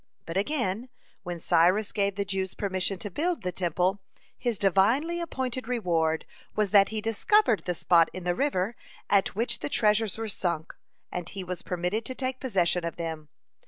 But, 0.25 0.35
again, 0.35 0.89
when 1.21 1.39
Cyrus 1.39 1.91
gave 1.91 2.15
the 2.15 2.25
Jews 2.25 2.55
permission 2.55 2.97
to 2.97 3.11
build 3.11 3.43
the 3.43 3.51
Temple, 3.51 3.99
his 4.35 4.57
divinely 4.57 5.21
appointed 5.21 5.67
reward 5.67 6.25
was 6.55 6.71
that 6.71 6.89
he 6.89 7.01
discovered 7.01 7.65
the 7.65 7.75
spot 7.75 8.09
in 8.11 8.23
the 8.23 8.33
river 8.33 8.75
at 9.11 9.35
which 9.35 9.59
the 9.59 9.69
treasures 9.69 10.17
were 10.17 10.27
sunk, 10.27 10.73
and 11.11 11.29
he 11.29 11.43
was 11.43 11.61
permitted 11.61 12.03
to 12.05 12.15
take 12.15 12.39
possession 12.39 12.83
of 12.83 12.95
them. 12.95 13.29